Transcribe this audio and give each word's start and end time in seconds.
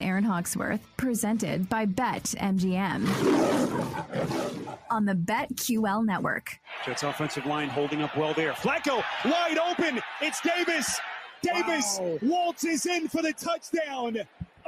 Aaron 0.00 0.22
Hawksworth, 0.22 0.80
presented 0.96 1.68
by 1.68 1.84
Bet 1.84 2.22
MGM 2.38 3.04
on 4.90 5.04
the 5.04 5.14
BetQL 5.14 6.04
network. 6.06 6.56
Jets 6.86 7.02
offensive 7.02 7.44
line 7.46 7.68
holding 7.68 8.02
up 8.02 8.16
well 8.16 8.32
there. 8.32 8.52
Flacco 8.52 9.02
wide 9.24 9.58
open. 9.58 10.00
It's 10.20 10.40
Davis. 10.40 11.00
Davis 11.42 11.98
waltzes 12.22 12.86
in 12.86 13.08
for 13.08 13.22
the 13.22 13.32
touchdown. 13.32 14.18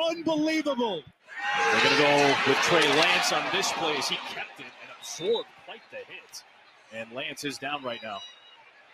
Unbelievable. 0.05 1.03
They're 1.57 1.85
going 1.85 1.97
to 1.97 2.03
go 2.03 2.35
with 2.49 2.57
Trey 2.63 2.89
Lance 2.89 3.33
on 3.33 3.45
this 3.53 3.71
play 3.73 3.97
as 3.99 4.09
he 4.09 4.17
kept 4.35 4.59
it 4.59 4.67
and 4.67 4.91
absorbed 4.99 5.49
quite 5.65 5.83
the 5.93 5.99
hit. 5.99 6.43
And 6.93 7.13
Lance 7.13 7.45
is 7.45 7.57
down 7.57 7.85
right 7.85 8.03
now. 8.03 8.19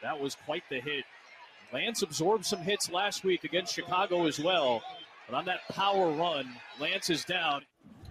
That 0.03 0.21
was 0.21 0.37
quite 0.45 0.65
the 0.69 0.81
hit. 0.81 1.05
Lance 1.73 2.03
absorbed 2.03 2.45
some 2.45 2.61
hits 2.61 2.91
last 2.91 3.25
week 3.25 3.45
against 3.45 3.75
Chicago 3.75 4.27
as 4.27 4.39
well. 4.39 4.83
But 5.29 5.37
on 5.37 5.45
that 5.47 5.67
power 5.71 6.11
run, 6.11 6.49
Lance 6.81 7.11
is 7.11 7.25
down. 7.25 7.63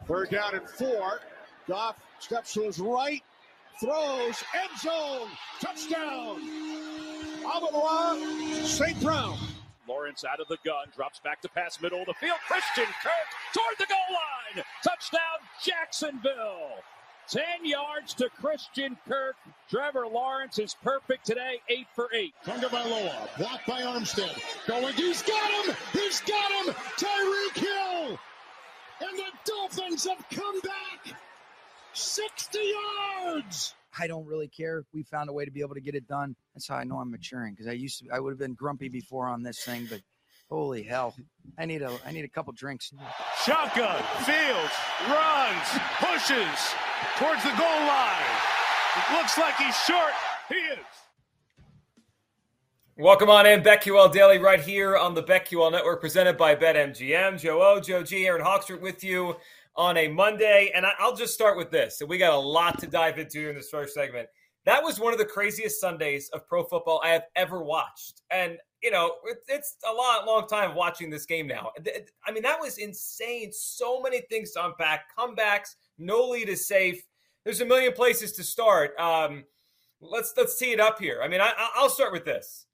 Third 0.08 0.30
down 0.30 0.56
and 0.56 0.68
four. 0.68 1.22
Goff 1.68 1.96
steps 2.20 2.54
to 2.54 2.62
his 2.62 2.80
right, 2.80 3.24
throws, 3.80 4.44
end 4.54 4.80
zone, 4.80 5.28
touchdown. 5.60 6.40
Amon 7.44 8.64
St. 8.64 9.02
Brown. 9.02 9.38
Lawrence 9.88 10.24
out 10.24 10.40
of 10.40 10.48
the 10.48 10.58
gun, 10.66 10.88
drops 10.96 11.20
back 11.20 11.42
to 11.42 11.50
pass 11.50 11.82
middle 11.82 12.00
of 12.00 12.08
the 12.08 12.14
field. 12.16 12.38
Christian 12.48 12.92
Kirk 13.04 13.12
toward 13.54 13.78
the 13.78 13.86
goal 13.86 14.16
line. 14.16 14.66
Touchdown, 14.84 15.40
Jacksonville. 15.64 16.82
10 17.30 17.44
yards 17.64 18.14
to 18.16 18.30
Christian 18.30 18.98
Kirk. 19.08 19.36
Trevor 19.70 20.08
Lawrence 20.08 20.60
is 20.60 20.76
perfect 20.84 21.26
today, 21.26 21.60
8 21.70 21.88
for 21.96 22.10
8. 22.14 22.34
Tagovailoa, 22.46 23.38
blocked 23.38 23.68
by 23.68 23.82
Armstead. 23.82 24.40
Going, 24.68 24.94
he's 24.94 25.24
got 25.24 25.66
him! 25.66 25.76
He's 25.94 26.22
got 26.22 26.52
him! 26.52 26.74
Tyreek 26.98 27.58
Hill! 27.58 28.20
And 29.02 29.18
the 29.18 29.32
Dolphins 29.46 30.06
have 30.06 30.24
come 30.30 30.60
back! 30.62 31.18
60 31.94 32.60
yards! 33.24 33.76
I 33.98 34.08
don't 34.08 34.26
really 34.26 34.48
care. 34.48 34.84
We 34.94 35.04
found 35.04 35.30
a 35.30 35.34
way 35.34 35.46
to 35.46 35.52
be 35.52 35.62
able 35.62 35.76
to 35.76 35.82
get 35.82 35.96
it 35.96 36.08
done. 36.08 36.36
That's 36.54 36.68
how 36.68 36.76
I 36.76 36.84
know 36.84 36.98
I'm 36.98 37.12
maturing 37.12 37.54
because 37.54 37.68
I 37.68 37.74
used 37.74 38.00
to 38.00 38.10
I 38.12 38.20
would 38.20 38.32
have 38.32 38.40
been 38.40 38.54
grumpy 38.54 38.90
before 38.90 39.28
on 39.28 39.42
this 39.42 39.64
thing, 39.64 39.88
but 39.90 40.02
holy 40.50 40.84
hell. 40.84 41.16
I 41.58 41.66
need 41.66 41.82
a 41.82 41.98
I 42.06 42.12
need 42.12 42.26
a 42.26 42.30
couple 42.30 42.52
drinks. 42.54 42.92
Shotgun, 43.46 44.02
Fields, 44.24 44.74
runs, 45.08 45.68
pushes 46.00 46.74
towards 47.20 47.44
the 47.44 47.52
goal 47.52 47.80
line. 47.86 48.26
It 48.98 49.14
looks 49.16 49.38
like 49.38 49.56
he's 49.58 49.78
short. 49.82 50.14
He 50.50 50.56
is. 50.56 50.80
Welcome 52.98 53.30
on 53.30 53.46
in, 53.46 53.62
BetQL 53.62 54.12
Daily, 54.12 54.40
right 54.40 54.60
here 54.60 54.98
on 54.98 55.14
the 55.14 55.22
BetQL 55.22 55.72
Network, 55.72 56.02
presented 56.02 56.38
by 56.40 56.56
BetMGM. 56.56 57.40
Joe 57.40 57.62
O, 57.62 57.80
Joe 57.80 58.02
G, 58.02 58.26
Aaron 58.26 58.42
Hawksworth 58.42 58.82
with 58.82 59.04
you 59.04 59.36
on 59.76 59.96
a 59.98 60.08
Monday. 60.08 60.72
And 60.74 60.84
I'll 60.98 61.16
just 61.16 61.36
start 61.36 61.56
with 61.56 61.70
this. 61.70 62.02
And 62.02 62.10
we 62.10 62.18
got 62.18 62.34
a 62.34 62.40
lot 62.40 62.80
to 62.80 62.88
dive 62.88 63.20
into 63.20 63.48
in 63.48 63.56
this 63.56 63.70
first 63.70 63.94
segment. 63.94 64.28
That 64.66 64.84
was 64.84 65.00
one 65.00 65.14
of 65.14 65.20
the 65.20 65.26
craziest 65.26 65.80
Sundays 65.80 66.30
of 66.34 66.48
pro 66.48 66.64
football 66.64 67.00
I 67.04 67.10
have 67.10 67.26
ever 67.36 67.64
watched. 67.64 68.24
And, 68.32 68.58
you 68.82 68.90
know, 68.90 69.16
it's 69.48 69.78
a 69.88 69.94
long, 69.94 70.26
long 70.26 70.48
time 70.48 70.76
watching 70.76 71.10
this 71.10 71.26
game 71.26 71.48
now. 71.48 71.72
I 72.26 72.32
mean, 72.32 72.44
that 72.44 72.60
was 72.60 72.80
insane. 72.80 73.52
So 73.54 74.02
many 74.02 74.22
things 74.22 74.52
to 74.52 74.66
unpack. 74.66 75.06
Comebacks, 75.18 75.76
no 76.00 76.28
lead 76.30 76.50
is 76.50 76.68
safe. 76.68 77.04
There's 77.44 77.62
a 77.62 77.66
million 77.66 77.94
places 77.94 78.32
to 78.34 78.44
start. 78.44 78.98
Um, 79.00 79.44
let's 80.02 80.34
let's 80.36 80.58
tee 80.58 80.72
it 80.72 80.80
up 80.80 81.00
here. 81.00 81.22
I 81.24 81.28
mean, 81.28 81.42
I, 81.42 81.52
I'll 81.76 81.90
start 81.90 82.12
with 82.12 82.26
this. 82.26 82.66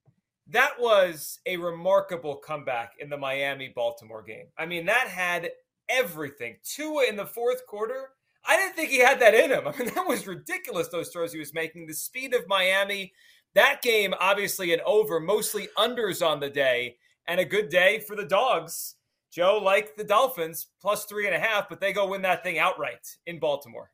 That 0.48 0.72
was 0.80 1.40
a 1.46 1.58
remarkable 1.58 2.36
comeback 2.36 2.94
in 3.00 3.10
the 3.10 3.18
Miami 3.18 3.72
Baltimore 3.76 4.24
game. 4.24 4.48
I 4.58 4.66
mean, 4.66 4.86
that 4.86 5.08
had 5.08 5.52
everything. 5.90 6.56
Tua 6.64 7.06
in 7.08 7.18
the 7.18 7.26
fourth 7.26 7.66
quarter. 7.68 8.12
I 8.46 8.58
didn't 8.58 8.76
think 8.76 8.90
he 8.90 9.00
had 9.00 9.20
that 9.20 9.34
in 9.34 9.52
him. 9.52 9.68
I 9.68 9.78
mean, 9.78 9.94
that 9.94 10.08
was 10.08 10.28
ridiculous, 10.28 10.88
those 10.88 11.10
throws 11.10 11.34
he 11.34 11.40
was 11.40 11.54
making. 11.54 11.88
The 11.88 11.94
speed 11.94 12.34
of 12.34 12.48
Miami. 12.48 13.14
That 13.54 13.82
game, 13.82 14.14
obviously, 14.20 14.74
an 14.74 14.80
over, 14.86 15.20
mostly 15.20 15.68
unders 15.78 16.26
on 16.26 16.40
the 16.40 16.50
day, 16.50 16.96
and 17.28 17.40
a 17.40 17.46
good 17.46 17.70
day 17.70 18.00
for 18.00 18.16
the 18.16 18.26
dogs. 18.26 18.96
Joe, 19.32 19.60
like 19.64 19.96
the 19.96 20.04
Dolphins, 20.04 20.68
plus 20.82 21.06
three 21.06 21.26
and 21.26 21.36
a 21.36 21.40
half, 21.40 21.70
but 21.70 21.80
they 21.80 21.94
go 21.94 22.08
win 22.08 22.22
that 22.24 22.44
thing 22.44 22.60
outright 22.60 23.18
in 23.26 23.40
Baltimore. 23.40 23.92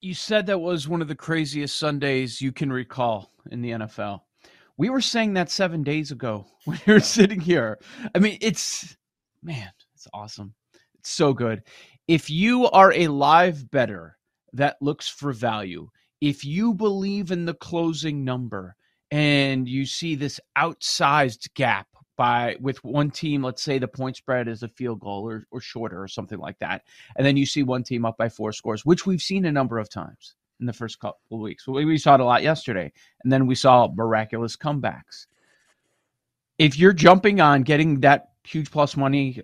You 0.00 0.14
said 0.14 0.46
that 0.46 0.58
was 0.58 0.86
one 0.86 1.02
of 1.02 1.08
the 1.08 1.14
craziest 1.14 1.76
Sundays 1.76 2.40
you 2.40 2.52
can 2.52 2.72
recall 2.72 3.32
in 3.50 3.62
the 3.62 3.70
NFL. 3.70 4.20
We 4.76 4.90
were 4.90 5.00
saying 5.00 5.34
that 5.34 5.50
seven 5.50 5.82
days 5.82 6.12
ago 6.12 6.46
when 6.64 6.78
we 6.86 6.92
were 6.92 7.00
sitting 7.00 7.40
here. 7.40 7.78
I 8.14 8.18
mean, 8.18 8.38
it's, 8.40 8.96
man, 9.42 9.70
it's 9.94 10.06
awesome. 10.12 10.54
It's 10.94 11.10
so 11.10 11.32
good. 11.32 11.62
If 12.08 12.30
you 12.30 12.70
are 12.70 12.92
a 12.92 13.08
live 13.08 13.68
bettor 13.70 14.16
that 14.52 14.76
looks 14.80 15.08
for 15.08 15.32
value, 15.32 15.88
if 16.20 16.44
you 16.44 16.72
believe 16.72 17.32
in 17.32 17.44
the 17.44 17.54
closing 17.54 18.24
number 18.24 18.76
and 19.10 19.68
you 19.68 19.86
see 19.86 20.14
this 20.14 20.40
outsized 20.56 21.52
gap 21.54 21.88
by 22.16 22.56
with 22.60 22.82
one 22.84 23.10
team, 23.10 23.42
let's 23.42 23.62
say 23.62 23.78
the 23.78 23.88
point 23.88 24.16
spread 24.16 24.46
is 24.46 24.62
a 24.62 24.68
field 24.68 25.00
goal 25.00 25.28
or, 25.28 25.46
or 25.50 25.60
shorter 25.60 26.00
or 26.00 26.08
something 26.08 26.38
like 26.38 26.58
that, 26.60 26.82
and 27.16 27.26
then 27.26 27.36
you 27.36 27.44
see 27.44 27.62
one 27.62 27.82
team 27.82 28.06
up 28.06 28.16
by 28.16 28.28
four 28.28 28.52
scores, 28.52 28.86
which 28.86 29.04
we've 29.04 29.20
seen 29.20 29.44
a 29.44 29.52
number 29.52 29.78
of 29.78 29.90
times 29.90 30.36
in 30.60 30.66
the 30.66 30.72
first 30.72 31.00
couple 31.00 31.18
of 31.32 31.40
weeks. 31.40 31.66
We, 31.66 31.84
we 31.84 31.98
saw 31.98 32.14
it 32.14 32.20
a 32.20 32.24
lot 32.24 32.42
yesterday, 32.42 32.92
and 33.24 33.32
then 33.32 33.46
we 33.46 33.54
saw 33.54 33.88
miraculous 33.94 34.56
comebacks. 34.56 35.26
If 36.56 36.78
you're 36.78 36.94
jumping 36.94 37.40
on 37.40 37.64
getting 37.64 38.00
that 38.00 38.28
huge 38.44 38.70
plus 38.70 38.96
money, 38.96 39.42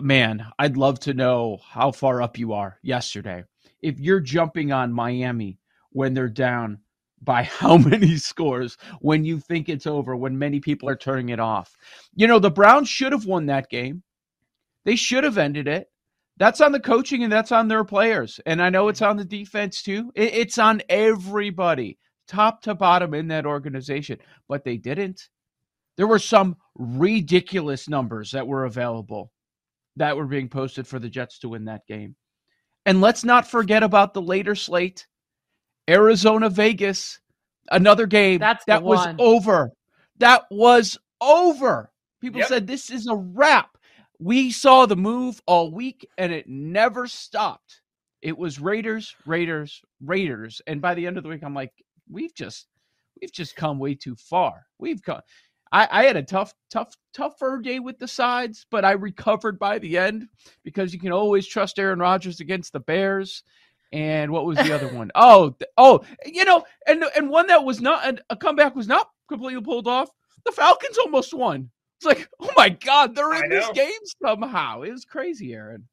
man, 0.00 0.46
I'd 0.58 0.76
love 0.76 1.00
to 1.00 1.14
know 1.14 1.58
how 1.68 1.90
far 1.92 2.22
up 2.22 2.38
you 2.38 2.52
are 2.52 2.78
yesterday. 2.82 3.44
If 3.82 3.98
you're 3.98 4.20
jumping 4.20 4.72
on 4.72 4.92
Miami 4.92 5.58
when 5.90 6.14
they're 6.14 6.28
down 6.28 6.78
by 7.22 7.42
how 7.44 7.76
many 7.76 8.16
scores 8.16 8.76
when 9.00 9.24
you 9.24 9.40
think 9.40 9.68
it's 9.68 9.86
over, 9.86 10.16
when 10.16 10.38
many 10.38 10.60
people 10.60 10.88
are 10.88 10.96
turning 10.96 11.30
it 11.30 11.40
off. 11.40 11.76
You 12.14 12.26
know, 12.26 12.38
the 12.38 12.50
Browns 12.50 12.88
should 12.88 13.12
have 13.12 13.26
won 13.26 13.46
that 13.46 13.70
game. 13.70 14.02
They 14.84 14.96
should 14.96 15.24
have 15.24 15.38
ended 15.38 15.68
it. 15.68 15.90
That's 16.36 16.60
on 16.60 16.70
the 16.70 16.80
coaching 16.80 17.24
and 17.24 17.32
that's 17.32 17.50
on 17.50 17.66
their 17.66 17.84
players. 17.84 18.38
And 18.46 18.62
I 18.62 18.70
know 18.70 18.88
it's 18.88 19.02
on 19.02 19.16
the 19.16 19.24
defense 19.24 19.82
too. 19.82 20.12
It's 20.14 20.56
on 20.56 20.82
everybody, 20.88 21.98
top 22.28 22.62
to 22.62 22.76
bottom 22.76 23.12
in 23.12 23.26
that 23.28 23.44
organization. 23.44 24.18
But 24.48 24.64
they 24.64 24.76
didn't. 24.76 25.28
There 25.96 26.06
were 26.06 26.20
some 26.20 26.56
ridiculous 26.76 27.88
numbers 27.88 28.30
that 28.30 28.46
were 28.46 28.66
available 28.66 29.32
that 29.98 30.16
were 30.16 30.26
being 30.26 30.48
posted 30.48 30.86
for 30.86 30.98
the 30.98 31.08
Jets 31.08 31.38
to 31.40 31.48
win 31.50 31.66
that 31.66 31.86
game. 31.86 32.16
And 32.86 33.00
let's 33.00 33.24
not 33.24 33.48
forget 33.50 33.82
about 33.82 34.14
the 34.14 34.22
later 34.22 34.54
slate 34.54 35.06
Arizona 35.88 36.48
Vegas, 36.50 37.20
another 37.70 38.06
game 38.06 38.38
That's 38.40 38.64
that 38.66 38.82
was 38.84 39.06
one. 39.06 39.16
over. 39.18 39.70
That 40.18 40.44
was 40.50 40.98
over. 41.20 41.90
People 42.20 42.40
Yep. 42.40 42.48
said 42.48 42.66
this 42.66 42.90
is 42.90 43.06
a 43.06 43.16
wrap. 43.16 43.76
We 44.18 44.50
saw 44.50 44.86
the 44.86 44.96
move 44.96 45.40
all 45.46 45.72
week 45.72 46.08
and 46.18 46.32
it 46.32 46.48
never 46.48 47.06
stopped. 47.06 47.82
It 48.22 48.36
was 48.36 48.60
Raiders, 48.60 49.14
Raiders, 49.26 49.80
Raiders. 50.04 50.60
And 50.66 50.80
by 50.82 50.94
the 50.94 51.06
end 51.06 51.16
of 51.18 51.22
the 51.22 51.28
week, 51.28 51.44
I'm 51.44 51.54
like, 51.54 51.72
we've 52.10 52.34
just 52.34 52.66
we've 53.20 53.32
just 53.32 53.56
come 53.56 53.78
way 53.78 53.94
too 53.94 54.16
far. 54.16 54.66
We've 54.78 55.02
come 55.02 55.20
I, 55.72 55.88
I 55.90 56.04
had 56.04 56.16
a 56.16 56.22
tough, 56.22 56.54
tough, 56.70 56.96
tougher 57.12 57.60
day 57.62 57.78
with 57.78 57.98
the 57.98 58.08
sides, 58.08 58.66
but 58.70 58.84
I 58.84 58.92
recovered 58.92 59.58
by 59.58 59.78
the 59.78 59.98
end 59.98 60.28
because 60.64 60.92
you 60.92 61.00
can 61.00 61.12
always 61.12 61.46
trust 61.46 61.78
Aaron 61.78 61.98
Rodgers 61.98 62.40
against 62.40 62.72
the 62.72 62.80
Bears. 62.80 63.42
And 63.92 64.30
what 64.30 64.44
was 64.44 64.58
the 64.58 64.74
other 64.74 64.88
one? 64.88 65.10
Oh, 65.14 65.56
oh, 65.76 66.04
you 66.26 66.44
know, 66.44 66.64
and 66.86 67.04
and 67.16 67.30
one 67.30 67.46
that 67.46 67.64
was 67.64 67.80
not 67.80 68.20
a 68.28 68.36
comeback 68.36 68.74
was 68.74 68.86
not 68.86 69.08
completely 69.28 69.62
pulled 69.62 69.88
off. 69.88 70.10
The 70.44 70.52
Falcons 70.52 70.98
almost 70.98 71.34
won. 71.34 71.70
It's 71.98 72.06
like, 72.06 72.28
oh 72.40 72.50
my 72.56 72.68
god, 72.68 73.14
they're 73.14 73.42
in 73.44 73.50
this 73.50 73.68
game 73.70 73.90
somehow. 74.22 74.82
It 74.82 74.92
was 74.92 75.04
crazy, 75.04 75.54
Aaron. 75.54 75.88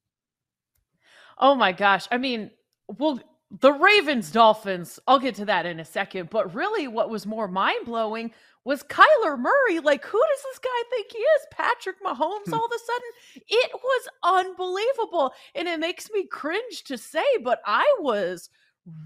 Oh 1.37 1.55
my 1.55 1.71
gosh. 1.71 2.07
I 2.11 2.17
mean, 2.17 2.51
well, 2.87 3.19
the 3.59 3.71
Ravens 3.71 4.31
Dolphins, 4.31 4.99
I'll 5.07 5.19
get 5.19 5.35
to 5.35 5.45
that 5.45 5.65
in 5.65 5.79
a 5.79 5.85
second. 5.85 6.29
But 6.29 6.53
really, 6.53 6.87
what 6.87 7.09
was 7.09 7.25
more 7.25 7.47
mind 7.47 7.85
blowing 7.85 8.31
was 8.65 8.83
Kyler 8.83 9.39
Murray. 9.39 9.79
Like, 9.79 10.03
who 10.03 10.19
does 10.19 10.43
this 10.43 10.59
guy 10.59 10.89
think 10.89 11.11
he 11.11 11.19
is? 11.19 11.47
Patrick 11.51 12.03
Mahomes, 12.03 12.47
hmm. 12.47 12.53
all 12.53 12.65
of 12.65 12.71
a 12.71 12.79
sudden? 12.79 13.43
It 13.47 13.71
was 13.73 14.09
unbelievable. 14.23 15.33
And 15.53 15.67
it 15.67 15.79
makes 15.79 16.09
me 16.11 16.25
cringe 16.27 16.83
to 16.85 16.97
say, 16.97 17.23
but 17.43 17.61
I 17.65 17.85
was 17.99 18.49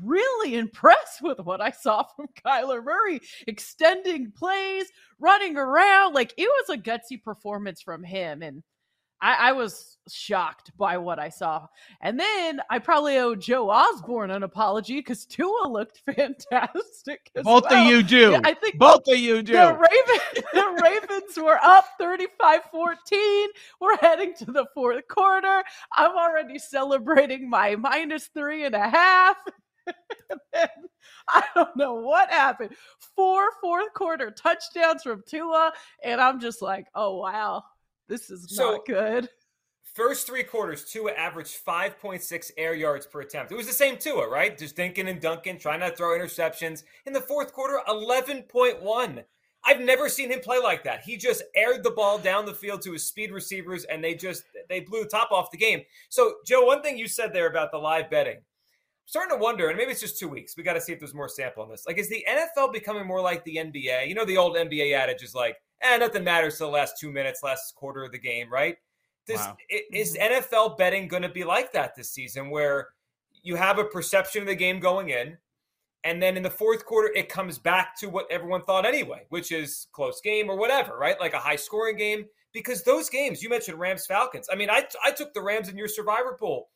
really 0.01 0.56
impressed 0.56 1.21
with 1.21 1.39
what 1.39 1.61
I 1.61 1.71
saw 1.71 2.03
from 2.15 2.27
Kyler 2.44 2.83
Murray, 2.83 3.19
extending 3.47 4.31
plays, 4.31 4.88
running 5.19 5.57
around. 5.57 6.13
Like, 6.13 6.33
it 6.38 6.47
was 6.47 6.69
a 6.69 6.81
gutsy 6.81 7.21
performance 7.21 7.81
from 7.81 8.03
him. 8.03 8.41
And 8.41 8.63
I, 9.21 9.50
I 9.50 9.51
was 9.51 9.98
shocked 10.07 10.71
by 10.77 10.98
what 10.98 11.19
I 11.19 11.30
saw. 11.30 11.68
And 12.01 12.19
then 12.19 12.62
I 12.69 12.80
probably 12.80 13.18
owe 13.18 13.36
Joe 13.36 13.69
Osborne 13.69 14.31
an 14.31 14.44
apology 14.44 14.95
because 15.00 15.25
Tua 15.25 15.68
looked 15.68 16.00
fantastic. 16.16 17.30
as 17.36 17.44
Both 17.44 17.66
well. 17.69 17.86
of 17.86 17.92
you 17.92 18.04
do. 18.04 18.31
Yeah, 18.31 18.42
I 18.44 18.54
think 18.54 18.77
Both 18.77 19.07
of 19.07 19.18
you 19.18 19.42
do. 19.44 19.54
the, 19.54 19.74
Raven, 19.74 20.44
the 20.54 20.80
Ravens 20.83 21.38
were 21.38 21.60
up 21.63 21.86
35 22.00 22.62
14. 22.71 23.48
We're 23.81 23.98
heading 23.98 24.33
to 24.39 24.45
the 24.45 24.66
fourth 24.74 25.07
quarter. 25.07 25.63
I'm 25.95 26.18
already 26.18 26.60
celebrating 26.60 27.50
my 27.50 27.75
minus 27.75 28.27
three 28.33 28.65
and 28.65 28.75
a 28.75 28.89
half. 28.89 29.38
I 31.31 31.44
don't 31.56 31.75
know 31.75 31.94
what 31.95 32.30
happened. 32.30 32.75
Four 33.15 33.50
fourth 33.62 33.94
quarter 33.94 34.31
touchdowns 34.31 35.04
from 35.04 35.24
Tua. 35.27 35.72
And 36.04 36.19
I'm 36.22 36.39
just 36.39 36.62
like, 36.62 36.88
oh, 36.95 37.18
wow, 37.18 37.63
this 38.09 38.29
is 38.29 38.53
So- 38.53 38.73
not 38.73 38.85
good. 38.85 39.29
First 39.95 40.27
three 40.27 40.44
quarters, 40.44 40.85
Tua 40.89 41.11
averaged 41.13 41.56
5.6 41.65 42.51
air 42.57 42.73
yards 42.73 43.06
per 43.07 43.21
attempt. 43.21 43.51
It 43.51 43.56
was 43.56 43.67
the 43.67 43.73
same 43.73 43.97
Tua, 43.97 44.29
right? 44.29 44.57
Just 44.57 44.75
dinking 44.77 45.09
and 45.09 45.19
dunking, 45.19 45.57
trying 45.57 45.79
not 45.79 45.89
to 45.91 45.95
throw 45.95 46.17
interceptions. 46.17 46.83
In 47.06 47.11
the 47.13 47.21
fourth 47.21 47.51
quarter, 47.53 47.81
11.1. 47.88 49.23
I've 49.65 49.81
never 49.81 50.07
seen 50.07 50.31
him 50.31 50.39
play 50.39 50.59
like 50.59 50.83
that. 50.83 51.01
He 51.01 51.17
just 51.17 51.44
aired 51.56 51.83
the 51.83 51.91
ball 51.91 52.17
down 52.17 52.45
the 52.45 52.53
field 52.53 52.81
to 52.83 52.94
his 52.94 53.06
speed 53.06 53.31
receivers, 53.31 53.83
and 53.85 54.01
they 54.03 54.15
just 54.15 54.44
they 54.69 54.79
blew 54.79 55.03
the 55.03 55.09
top 55.09 55.31
off 55.31 55.51
the 55.51 55.57
game. 55.57 55.81
So, 56.07 56.35
Joe, 56.45 56.63
one 56.65 56.81
thing 56.81 56.97
you 56.97 57.07
said 57.07 57.33
there 57.33 57.47
about 57.47 57.71
the 57.71 57.77
live 57.77 58.09
betting, 58.09 58.38
I'm 58.38 58.44
starting 59.05 59.35
to 59.38 59.41
wonder, 59.44 59.67
and 59.67 59.77
maybe 59.77 59.91
it's 59.91 60.00
just 60.00 60.17
two 60.17 60.29
weeks. 60.29 60.55
We 60.55 60.63
got 60.63 60.73
to 60.73 60.81
see 60.81 60.94
if 60.94 61.00
there's 61.00 61.13
more 61.13 61.27
sample 61.27 61.63
on 61.63 61.69
this. 61.69 61.85
Like, 61.85 61.97
is 61.97 62.09
the 62.09 62.25
NFL 62.29 62.71
becoming 62.71 63.05
more 63.05 63.21
like 63.21 63.44
the 63.44 63.57
NBA? 63.57 64.07
You 64.07 64.15
know, 64.15 64.23
the 64.23 64.38
old 64.38 64.55
NBA 64.55 64.94
adage 64.94 65.23
is 65.23 65.35
like, 65.35 65.57
eh, 65.81 65.97
nothing 65.97 66.23
matters 66.23 66.53
to 66.57 66.63
the 66.65 66.69
last 66.69 66.97
two 66.99 67.11
minutes, 67.11 67.43
last 67.43 67.75
quarter 67.75 68.03
of 68.03 68.11
the 68.11 68.19
game, 68.19 68.51
right? 68.51 68.77
Does, 69.27 69.37
Wow. 69.39 69.57
i- 69.71 69.83
Is 69.91 70.15
NFL 70.17 70.77
betting 70.77 71.07
going 71.07 71.23
to 71.23 71.29
be 71.29 71.43
like 71.43 71.71
that 71.73 71.95
this 71.95 72.09
season, 72.09 72.49
where 72.49 72.89
you 73.43 73.55
have 73.55 73.79
a 73.79 73.85
perception 73.85 74.41
of 74.41 74.47
the 74.47 74.55
game 74.55 74.79
going 74.79 75.09
in, 75.09 75.37
and 76.03 76.21
then 76.21 76.37
in 76.37 76.43
the 76.43 76.49
fourth 76.49 76.85
quarter 76.85 77.11
it 77.15 77.29
comes 77.29 77.57
back 77.57 77.95
to 77.99 78.07
what 78.09 78.25
everyone 78.31 78.61
thought 78.63 78.85
anyway, 78.85 79.25
which 79.29 79.51
is 79.51 79.87
close 79.91 80.21
game 80.21 80.49
or 80.49 80.57
whatever, 80.57 80.97
right? 80.97 81.19
Like 81.19 81.33
a 81.33 81.39
high 81.39 81.55
scoring 81.57 81.97
game. 81.97 82.25
Because 82.51 82.83
those 82.83 83.09
games 83.11 83.43
you 83.43 83.49
mentioned 83.49 83.77
Rams 83.79 84.07
Falcons. 84.07 84.47
I 84.51 84.55
mean, 84.55 84.71
I 84.71 84.87
I 85.05 85.11
took 85.11 85.33
the 85.35 85.41
Rams 85.41 85.69
in 85.69 85.77
your 85.77 85.87
survivor 85.87 86.33
pool. 86.39 86.69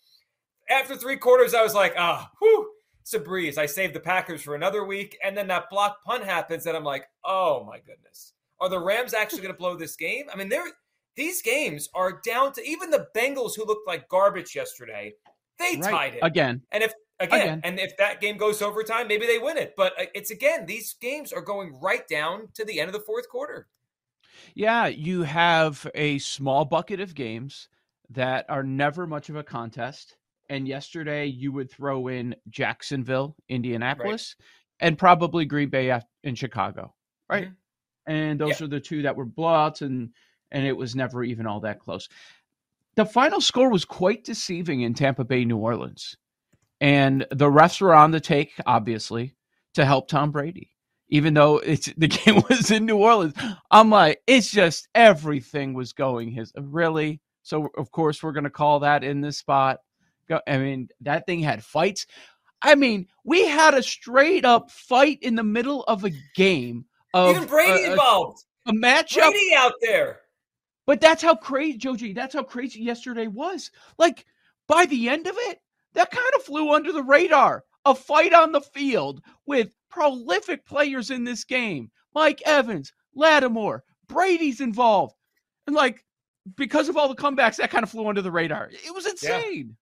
After 0.70 0.96
three 0.96 1.18
quarters, 1.18 1.54
I 1.56 1.64
was 1.64 1.74
like, 1.74 1.96
ah, 1.98 2.30
whew, 2.40 2.70
it's 3.02 3.14
a 3.16 3.20
breeze. 3.20 3.58
I 3.58 3.66
saved 3.66 3.96
the 3.96 4.00
Packers 4.00 4.44
for 4.44 4.54
another 4.56 4.86
week, 4.86 5.18
and 5.24 5.36
then 5.36 5.48
that 5.48 5.70
block 5.72 6.04
punt 6.06 6.24
happens, 6.26 6.68
and 6.68 6.78
I'm 6.78 6.84
like, 6.84 7.06
oh 7.26 7.64
my 7.64 7.80
goodness, 7.80 8.34
are 8.64 8.70
the 8.70 8.80
Rams 8.80 9.14
actually 9.14 9.42
going 9.42 9.54
to 9.54 9.58
blow 9.58 9.76
this 9.76 9.96
game? 9.98 10.26
I 10.34 10.38
mean, 10.38 10.50
they're 10.50 10.72
these 11.16 11.42
games 11.44 11.90
are 11.94 12.20
down 12.26 12.54
to 12.54 12.68
even 12.68 12.90
the 12.90 13.08
Bengals, 13.16 13.56
who 13.56 13.66
looked 13.66 13.86
like 13.88 14.08
garbage 14.10 14.56
yesterday. 14.56 15.14
They 15.60 15.78
Right. 15.78 15.92
tied 15.92 16.14
it 16.16 16.20
Again. 16.24 16.64
and 16.72 16.82
if 16.84 16.94
again, 17.20 17.42
Again. 17.42 17.62
and 17.64 17.80
if 17.80 17.96
that 17.98 18.20
game 18.22 18.38
goes 18.38 18.62
overtime, 18.64 19.08
maybe 19.08 19.28
they 19.28 19.38
win 19.38 19.58
it. 19.58 19.74
But 19.78 19.94
uh, 20.02 20.06
it's 20.16 20.32
again, 20.32 20.66
these 20.66 20.94
games 20.94 21.32
are 21.32 21.42
going 21.42 21.78
right 21.80 22.08
down 22.08 22.48
to 22.56 22.66
the 22.66 22.80
end 22.80 22.88
of 22.88 22.94
the 22.94 23.02
fourth 23.02 23.30
quarter. 23.30 23.68
Yeah, 24.56 24.88
you 24.88 25.22
have 25.24 25.86
a 25.94 26.18
small 26.20 26.66
bucket 26.66 27.00
of 27.00 27.14
games 27.14 27.70
that 28.10 28.46
are 28.50 28.64
never 28.64 29.06
much 29.06 29.30
of 29.30 29.36
a 29.36 29.44
contest. 29.44 30.18
And 30.50 30.68
yesterday 30.68 31.26
you 31.28 31.52
would 31.52 31.70
throw 31.72 32.08
in 32.08 32.36
Jacksonville, 32.50 33.36
Indianapolis, 33.50 34.36
and 34.80 34.98
probably 34.98 35.46
Green 35.46 35.70
Bay 35.70 35.98
in 36.24 36.36
Chicago, 36.36 36.94
right? 37.30 37.50
Mhm. 37.50 37.56
And 38.06 38.40
those 38.40 38.62
are 38.62 38.68
the 38.68 38.80
two 38.80 39.04
that 39.04 39.16
were 39.16 39.26
blowouts, 39.26 39.82
and 39.82 40.10
and 40.52 40.66
it 40.66 40.76
was 40.76 40.96
never 40.96 41.24
even 41.24 41.48
all 41.48 41.62
that 41.62 41.80
close. 41.80 42.10
The 42.96 43.06
final 43.06 43.42
score 43.42 43.70
was 43.70 43.86
quite 43.86 44.24
deceiving 44.24 44.82
in 44.82 44.94
Tampa 44.94 45.24
Bay, 45.24 45.46
New 45.46 45.58
Orleans, 45.58 46.18
and 46.82 47.26
the 47.32 47.50
refs 47.50 47.82
were 47.82 47.96
on 47.96 48.12
the 48.12 48.20
take, 48.20 48.54
obviously, 48.66 49.36
to 49.74 49.86
help 49.86 50.08
Tom 50.08 50.32
Brady 50.32 50.74
even 51.14 51.36
though 51.36 51.60
it's 51.60 51.94
the 51.98 52.08
game 52.08 52.42
was 52.50 52.72
in 52.72 52.86
New 52.86 52.98
Orleans. 52.98 53.36
I'm 53.72 53.90
like, 53.90 54.22
it's 54.28 54.52
just 54.52 54.90
everything 54.94 55.74
was 55.74 55.94
going 55.94 56.32
his 56.32 56.52
really. 56.58 57.22
So 57.44 57.70
of 57.78 57.92
course 57.92 58.22
we're 58.22 58.34
gonna 58.34 58.50
call 58.50 58.82
that 58.82 59.04
in 59.04 59.22
this 59.22 59.38
spot. 59.38 59.80
Go, 60.28 60.40
I 60.48 60.58
mean, 60.58 60.90
that 61.02 61.26
thing 61.26 61.42
had 61.42 61.64
fights. 61.64 62.08
I 62.62 62.76
mean, 62.76 63.08
we 63.24 63.46
had 63.46 63.74
a 63.74 63.84
straight 63.84 64.46
up 64.46 64.72
fight 64.72 65.20
in 65.22 65.36
the 65.36 65.44
middle 65.44 65.84
of 65.84 66.04
a 66.04 66.12
game. 66.36 66.86
Of 67.14 67.36
Even 67.36 67.48
Brady 67.48 67.84
a- 67.84 67.90
a- 67.90 67.92
involved. 67.92 68.44
A, 68.66 68.72
matchup. 68.72 69.30
Brady 69.30 69.54
out 69.56 69.74
there. 69.82 70.20
But 70.86 71.00
that's 71.02 71.22
how 71.22 71.36
crazy, 71.36 71.78
Joji. 71.78 72.14
That's 72.14 72.34
how 72.34 72.44
crazy 72.44 72.82
yesterday 72.82 73.28
was. 73.28 73.72
Like 73.98 74.26
by 74.68 74.86
the 74.86 75.10
end 75.10 75.28
of 75.28 75.36
it, 75.38 75.60
that 75.94 76.12
kind 76.12 76.34
of 76.36 76.44
flew 76.44 76.72
under 76.74 76.92
the 76.92 77.04
radar. 77.04 77.64
A 77.86 77.94
fight 77.94 78.34
on 78.34 78.54
the 78.54 78.62
field 78.62 79.22
with 79.46 79.76
prolific 79.90 80.66
players 80.66 81.12
in 81.12 81.26
this 81.26 81.44
game. 81.44 81.92
Mike 82.16 82.42
Evans, 82.46 82.94
Lattimore, 83.14 83.84
Brady's 84.08 84.62
involved, 84.62 85.16
and 85.68 85.76
like 85.76 86.06
because 86.56 86.88
of 86.88 86.96
all 86.96 87.10
the 87.10 87.22
comebacks, 87.22 87.58
that 87.58 87.72
kind 87.72 87.84
of 87.84 87.90
flew 87.90 88.08
under 88.08 88.22
the 88.22 88.32
radar. 88.32 88.70
It 88.72 88.94
was 88.94 89.06
insane. 89.06 89.76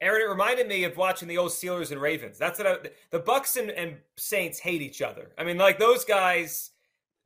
Aaron, 0.00 0.22
it 0.22 0.30
reminded 0.30 0.66
me 0.66 0.84
of 0.84 0.96
watching 0.96 1.28
the 1.28 1.38
old 1.38 1.50
Steelers 1.50 1.92
and 1.92 2.00
Ravens. 2.00 2.38
That's 2.38 2.58
what 2.58 2.66
I, 2.66 2.76
the 3.10 3.18
Bucks 3.18 3.56
and, 3.56 3.70
and 3.70 3.96
Saints 4.16 4.58
hate 4.58 4.80
each 4.82 5.02
other. 5.02 5.32
I 5.36 5.44
mean, 5.44 5.58
like 5.58 5.78
those 5.78 6.04
guys. 6.04 6.70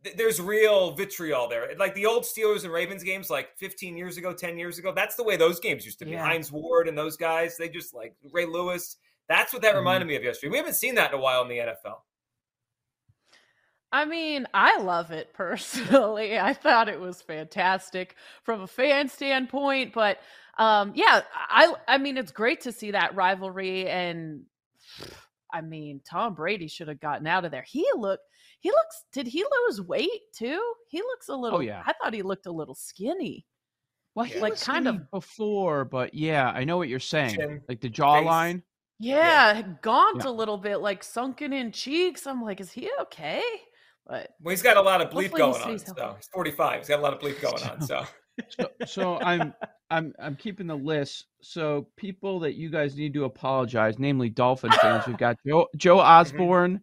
th- 0.02 0.16
There's 0.16 0.40
real 0.40 0.92
vitriol 0.92 1.48
there. 1.48 1.70
Like 1.78 1.94
the 1.94 2.06
old 2.06 2.24
Steelers 2.24 2.64
and 2.64 2.72
Ravens 2.72 3.04
games, 3.04 3.30
like 3.30 3.56
15 3.58 3.96
years 3.96 4.16
ago, 4.16 4.32
10 4.32 4.58
years 4.58 4.78
ago. 4.78 4.92
That's 4.94 5.14
the 5.14 5.24
way 5.24 5.36
those 5.36 5.60
games 5.60 5.84
used 5.84 6.00
to 6.00 6.04
be. 6.04 6.12
Yeah. 6.12 6.24
Hines 6.24 6.50
Ward 6.50 6.88
and 6.88 6.98
those 6.98 7.16
guys, 7.16 7.56
they 7.56 7.68
just 7.68 7.94
like 7.94 8.14
Ray 8.32 8.46
Lewis. 8.46 8.96
That's 9.28 9.52
what 9.52 9.62
that 9.62 9.68
mm-hmm. 9.68 9.78
reminded 9.78 10.06
me 10.06 10.16
of 10.16 10.24
yesterday. 10.24 10.50
We 10.50 10.56
haven't 10.58 10.74
seen 10.74 10.96
that 10.96 11.12
in 11.12 11.18
a 11.18 11.22
while 11.22 11.42
in 11.42 11.48
the 11.48 11.58
NFL. 11.58 11.98
I 13.94 14.06
mean, 14.06 14.48
I 14.52 14.78
love 14.78 15.12
it 15.12 15.32
personally. 15.34 16.36
I 16.50 16.52
thought 16.52 16.88
it 16.88 16.98
was 16.98 17.22
fantastic 17.22 18.16
from 18.42 18.62
a 18.62 18.66
fan 18.66 19.08
standpoint, 19.08 19.92
but 19.94 20.18
um 20.58 20.92
yeah, 20.96 21.22
I 21.48 21.72
I 21.86 21.98
mean 21.98 22.16
it's 22.18 22.32
great 22.32 22.60
to 22.62 22.72
see 22.72 22.90
that 22.90 23.14
rivalry 23.14 23.88
and 23.88 24.42
I 25.52 25.60
mean, 25.60 26.00
Tom 26.04 26.34
Brady 26.34 26.66
should 26.66 26.88
have 26.88 26.98
gotten 26.98 27.28
out 27.28 27.44
of 27.44 27.52
there. 27.52 27.62
He 27.66 27.86
looked 27.96 28.24
he 28.58 28.70
looks 28.72 29.04
did 29.12 29.28
he 29.28 29.44
lose 29.66 29.80
weight 29.80 30.22
too? 30.32 30.60
He 30.88 30.98
looks 31.00 31.28
a 31.28 31.36
little 31.36 31.58
oh, 31.58 31.62
yeah. 31.62 31.84
I 31.86 31.92
thought 31.92 32.14
he 32.14 32.22
looked 32.22 32.46
a 32.46 32.52
little 32.52 32.74
skinny. 32.74 33.46
Well, 34.16 34.24
he 34.26 34.40
Like, 34.40 34.52
was 34.54 34.64
kind 34.64 34.88
of- 34.88 35.08
before, 35.12 35.84
but 35.84 36.14
yeah, 36.14 36.48
I 36.50 36.64
know 36.64 36.76
what 36.78 36.88
you're 36.88 36.98
saying. 37.00 37.36
Chin, 37.36 37.60
like 37.68 37.80
the 37.80 37.90
jawline. 37.90 38.62
Yeah, 38.98 39.62
gaunt 39.82 40.22
Yeah. 40.24 40.30
a 40.30 40.32
little 40.32 40.56
bit, 40.58 40.78
like 40.78 41.04
sunken 41.04 41.52
in 41.52 41.70
cheeks. 41.72 42.26
I'm 42.26 42.42
like, 42.42 42.60
is 42.60 42.72
he 42.72 42.90
okay? 43.02 43.42
But 44.06 44.30
Well, 44.40 44.50
he's 44.50 44.62
got 44.62 44.76
a 44.76 44.82
lot 44.82 45.00
of 45.00 45.10
bleep 45.10 45.30
going 45.32 45.54
on. 45.54 45.60
stays 45.78 45.86
So 45.86 45.94
healthy. 45.96 46.16
he's 46.18 46.28
45. 46.32 46.78
He's 46.80 46.88
got 46.88 46.98
a 46.98 47.02
lot 47.02 47.14
of 47.14 47.20
bleep 47.20 47.40
going 47.40 47.62
on. 47.62 47.80
So 47.86 48.04
so, 48.48 48.68
so 48.84 49.18
I'm 49.20 49.54
I'm 49.90 50.12
I'm 50.18 50.34
keeping 50.34 50.66
the 50.66 50.74
list. 50.74 51.26
So 51.40 51.86
people 51.96 52.40
that 52.40 52.54
you 52.54 52.68
guys 52.68 52.96
need 52.96 53.14
to 53.14 53.24
apologize, 53.24 53.98
namely 54.00 54.28
Dolphin 54.28 54.72
fans. 54.72 55.06
We've 55.06 55.16
got 55.16 55.36
Joe 55.46 55.68
Joe 55.76 56.00
Osborne, 56.00 56.80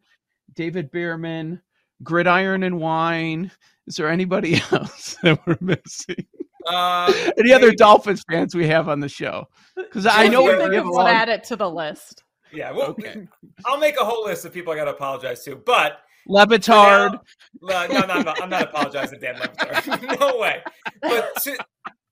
David 0.55 0.91
Bierman, 0.91 1.61
Gridiron 2.03 2.63
and 2.63 2.79
Wine. 2.79 3.51
Is 3.87 3.95
there 3.97 4.07
anybody 4.09 4.61
else 4.71 5.17
that 5.23 5.45
we're 5.45 5.57
missing? 5.59 6.25
um, 6.67 7.13
Any 7.37 7.51
other 7.51 7.65
maybe- 7.67 7.75
Dolphins 7.75 8.23
fans 8.31 8.55
we 8.55 8.67
have 8.67 8.87
on 8.87 8.99
the 9.01 9.09
show? 9.09 9.45
Because 9.75 10.05
I 10.05 10.27
know 10.29 10.43
we 10.43 10.51
think 10.55 10.71
have 10.73 10.85
of 10.85 10.87
a 10.87 10.91
long- 10.91 11.07
add 11.09 11.27
it 11.27 11.43
to 11.45 11.55
the 11.57 11.69
list. 11.69 12.23
Yeah, 12.53 12.71
well, 12.71 12.91
Okay. 12.91 13.27
I'll 13.65 13.77
make 13.79 13.99
a 13.99 14.05
whole 14.05 14.23
list 14.25 14.45
of 14.45 14.53
people 14.53 14.71
I 14.71 14.75
got 14.77 14.85
to 14.85 14.91
apologize 14.91 15.43
to. 15.45 15.55
But 15.55 15.99
Le 16.27 16.45
Batard. 16.45 17.19
No, 17.61 17.87
no, 17.87 18.01
no, 18.01 18.33
I'm 18.41 18.49
not, 18.49 18.63
apologizing 18.63 19.19
to 19.19 19.33
Dan 19.33 20.17
no 20.19 20.37
way. 20.37 20.61
But 21.01 21.41
to, 21.43 21.57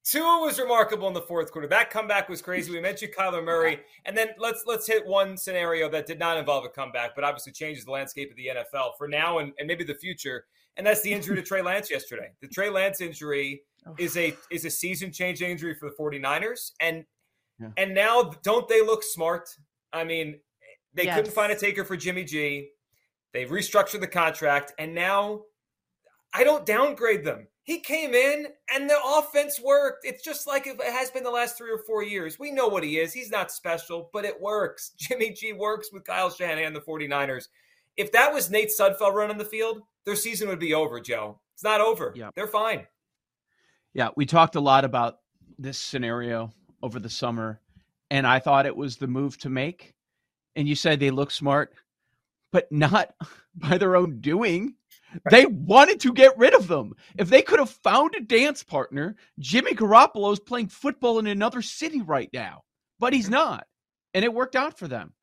Tua 0.03 0.39
was 0.41 0.59
remarkable 0.59 1.07
in 1.07 1.13
the 1.13 1.21
fourth 1.21 1.51
quarter. 1.51 1.67
That 1.67 1.91
comeback 1.91 2.29
was 2.29 2.41
crazy. 2.41 2.71
We 2.71 2.81
mentioned 2.81 3.13
Kyler 3.15 3.43
Murray, 3.43 3.81
and 4.05 4.17
then 4.17 4.29
let's 4.39 4.63
let's 4.65 4.87
hit 4.87 5.05
one 5.05 5.37
scenario 5.37 5.87
that 5.89 6.07
did 6.07 6.17
not 6.17 6.37
involve 6.37 6.65
a 6.65 6.69
comeback, 6.69 7.13
but 7.13 7.23
obviously 7.23 7.53
changes 7.53 7.85
the 7.85 7.91
landscape 7.91 8.31
of 8.31 8.37
the 8.37 8.47
NFL 8.47 8.97
for 8.97 9.07
now 9.07 9.37
and, 9.37 9.53
and 9.59 9.67
maybe 9.67 9.83
the 9.83 9.93
future. 9.93 10.45
And 10.77 10.87
that's 10.87 11.01
the 11.01 11.11
injury 11.11 11.35
to 11.35 11.43
Trey 11.43 11.61
Lance 11.61 11.91
yesterday. 11.91 12.31
The 12.41 12.47
Trey 12.47 12.69
Lance 12.69 13.01
injury 13.01 13.61
is 13.97 14.17
a 14.17 14.35
is 14.49 14.65
a 14.65 14.69
season 14.69 15.11
changing 15.11 15.51
injury 15.51 15.75
for 15.75 15.89
the 15.89 15.95
49ers. 15.95 16.71
And 16.79 17.05
yeah. 17.59 17.69
and 17.77 17.93
now 17.93 18.31
don't 18.43 18.67
they 18.67 18.81
look 18.81 19.03
smart? 19.03 19.49
I 19.93 20.03
mean, 20.03 20.39
they 20.93 21.03
yes. 21.03 21.17
couldn't 21.17 21.33
find 21.33 21.51
a 21.51 21.55
taker 21.55 21.83
for 21.83 21.95
Jimmy 21.95 22.23
G. 22.23 22.69
They 23.33 23.45
restructured 23.45 24.01
the 24.01 24.07
contract, 24.07 24.73
and 24.79 24.93
now 24.93 25.41
I 26.33 26.43
don't 26.43 26.65
downgrade 26.65 27.23
them. 27.23 27.47
He 27.63 27.79
came 27.79 28.15
in 28.15 28.47
and 28.73 28.89
the 28.89 28.97
offense 29.05 29.61
worked. 29.61 30.03
It's 30.03 30.23
just 30.23 30.47
like 30.47 30.65
it 30.65 30.81
has 30.81 31.11
been 31.11 31.23
the 31.23 31.29
last 31.29 31.55
three 31.55 31.71
or 31.71 31.83
four 31.85 32.01
years. 32.01 32.39
We 32.39 32.49
know 32.49 32.67
what 32.67 32.83
he 32.83 32.97
is. 32.97 33.13
He's 33.13 33.29
not 33.29 33.51
special, 33.51 34.09
but 34.11 34.25
it 34.25 34.41
works. 34.41 34.91
Jimmy 34.97 35.33
G 35.33 35.53
works 35.53 35.89
with 35.93 36.03
Kyle 36.03 36.31
Shanahan, 36.31 36.65
and 36.65 36.75
the 36.75 36.81
49ers. 36.81 37.47
If 37.95 38.11
that 38.13 38.33
was 38.33 38.49
Nate 38.49 38.71
Sudfeld 38.71 39.13
running 39.13 39.37
the 39.37 39.45
field, 39.45 39.81
their 40.05 40.15
season 40.15 40.47
would 40.47 40.59
be 40.59 40.73
over, 40.73 40.99
Joe. 40.99 41.39
It's 41.53 41.63
not 41.63 41.81
over. 41.81 42.13
Yeah. 42.15 42.31
They're 42.35 42.47
fine. 42.47 42.87
Yeah, 43.93 44.09
we 44.15 44.25
talked 44.25 44.55
a 44.55 44.61
lot 44.61 44.85
about 44.85 45.17
this 45.57 45.77
scenario 45.77 46.51
over 46.81 46.99
the 46.99 47.09
summer, 47.09 47.59
and 48.09 48.25
I 48.25 48.39
thought 48.39 48.65
it 48.65 48.75
was 48.75 48.97
the 48.97 49.07
move 49.07 49.37
to 49.39 49.49
make. 49.49 49.93
And 50.55 50.67
you 50.67 50.75
said 50.75 50.99
they 50.99 51.11
look 51.11 51.31
smart, 51.31 51.73
but 52.51 52.71
not 52.71 53.13
by 53.55 53.77
their 53.77 53.95
own 53.95 54.19
doing. 54.21 54.75
They 55.31 55.45
wanted 55.47 55.99
to 56.01 56.13
get 56.13 56.37
rid 56.37 56.53
of 56.53 56.67
them. 56.67 56.93
If 57.17 57.29
they 57.29 57.41
could 57.41 57.59
have 57.59 57.71
found 57.71 58.13
a 58.15 58.21
dance 58.21 58.63
partner, 58.63 59.15
Jimmy 59.39 59.73
Garoppolo 59.73 60.31
is 60.31 60.39
playing 60.39 60.67
football 60.67 61.17
in 61.17 61.25
another 61.25 61.63
city 61.63 62.01
right 62.01 62.29
now, 62.31 62.61
but 62.99 63.13
he's 63.13 63.29
not. 63.29 63.65
And 64.13 64.23
it 64.23 64.33
worked 64.33 64.55
out 64.55 64.77
for 64.77 64.87
them. 64.87 65.13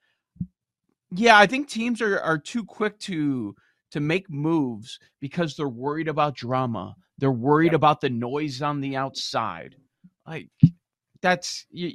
Yeah, 1.12 1.38
I 1.38 1.46
think 1.46 1.68
teams 1.68 2.02
are, 2.02 2.18
are 2.20 2.38
too 2.38 2.64
quick 2.64 2.98
to 3.00 3.54
to 3.92 4.00
make 4.00 4.28
moves 4.28 4.98
because 5.20 5.54
they're 5.54 5.68
worried 5.68 6.08
about 6.08 6.34
drama. 6.34 6.96
They're 7.18 7.30
worried 7.30 7.72
about 7.72 8.00
the 8.00 8.10
noise 8.10 8.60
on 8.60 8.80
the 8.80 8.96
outside. 8.96 9.76
Like 10.26 10.50
that's 11.22 11.64
you, 11.70 11.92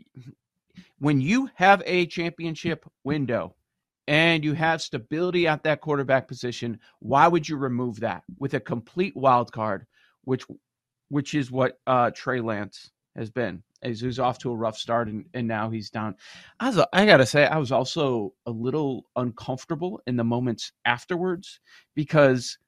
when 0.99 1.19
you 1.19 1.49
have 1.55 1.83
a 1.85 2.05
championship 2.05 2.89
window 3.03 3.55
and 4.07 4.43
you 4.43 4.53
have 4.53 4.81
stability 4.81 5.47
at 5.47 5.63
that 5.63 5.81
quarterback 5.81 6.27
position, 6.27 6.79
why 6.99 7.27
would 7.27 7.47
you 7.47 7.57
remove 7.57 7.99
that 7.99 8.23
with 8.39 8.53
a 8.53 8.59
complete 8.59 9.15
wild 9.15 9.51
card, 9.51 9.85
which 10.23 10.45
which 11.09 11.33
is 11.33 11.51
what 11.51 11.79
uh, 11.87 12.11
Trey 12.11 12.41
Lance 12.41 12.91
has 13.15 13.29
been? 13.29 13.63
He's 13.83 14.19
off 14.19 14.37
to 14.39 14.51
a 14.51 14.55
rough 14.55 14.77
start 14.77 15.07
and, 15.07 15.25
and 15.33 15.47
now 15.47 15.69
he's 15.71 15.89
down. 15.89 16.15
I, 16.59 16.69
was, 16.69 16.85
I 16.93 17.05
gotta 17.05 17.25
say, 17.25 17.47
I 17.47 17.57
was 17.57 17.71
also 17.71 18.33
a 18.45 18.51
little 18.51 19.05
uncomfortable 19.15 19.99
in 20.05 20.17
the 20.17 20.23
moments 20.23 20.71
afterwards 20.85 21.59
because 21.95 22.59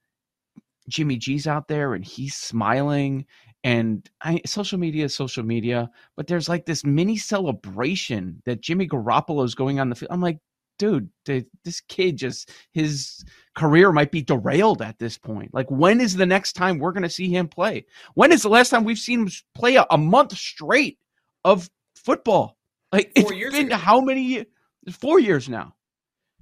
Jimmy 0.89 1.17
G's 1.17 1.45
out 1.47 1.67
there 1.67 1.93
and 1.93 2.03
he's 2.03 2.35
smiling 2.35 3.25
and 3.63 4.09
I, 4.21 4.41
social 4.45 4.77
media 4.77 5.05
is 5.05 5.15
social 5.15 5.43
media, 5.43 5.89
but 6.17 6.27
there's 6.27 6.49
like 6.49 6.65
this 6.65 6.83
mini 6.83 7.15
celebration 7.15 8.41
that 8.45 8.61
Jimmy 8.61 8.87
Garoppolo 8.87 9.45
is 9.45 9.55
going 9.55 9.79
on 9.79 9.89
the 9.89 9.95
field. 9.95 10.11
I'm 10.11 10.19
like, 10.19 10.39
dude, 10.83 11.45
this 11.63 11.81
kid 11.81 12.17
just 12.17 12.51
his 12.71 13.23
career 13.55 13.91
might 13.91 14.11
be 14.11 14.21
derailed 14.21 14.81
at 14.81 14.99
this 14.99 15.17
point. 15.17 15.53
Like, 15.53 15.69
when 15.69 16.01
is 16.01 16.15
the 16.15 16.25
next 16.25 16.53
time 16.53 16.79
we're 16.79 16.91
going 16.91 17.03
to 17.03 17.09
see 17.09 17.29
him 17.29 17.47
play? 17.47 17.85
When 18.15 18.31
is 18.31 18.41
the 18.41 18.49
last 18.49 18.69
time 18.69 18.83
we've 18.83 18.97
seen 18.97 19.21
him 19.21 19.29
play 19.55 19.75
a, 19.75 19.85
a 19.89 19.97
month 19.97 20.35
straight 20.35 20.99
of 21.43 21.69
football? 21.95 22.57
Like, 22.91 23.11
four 23.19 23.33
it's 23.33 23.55
been 23.55 23.67
ago. 23.67 23.75
how 23.77 24.01
many? 24.01 24.45
Four 24.91 25.19
years 25.19 25.47
now. 25.47 25.75